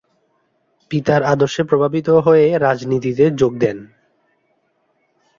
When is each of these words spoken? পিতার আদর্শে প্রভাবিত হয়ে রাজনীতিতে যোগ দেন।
পিতার 0.91 1.21
আদর্শে 1.23 1.63
প্রভাবিত 1.63 2.07
হয়ে 2.25 2.45
রাজনীতিতে 2.57 3.25
যোগ 3.31 3.53
দেন। 3.57 3.77